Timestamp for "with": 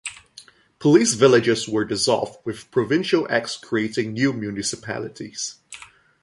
2.43-2.71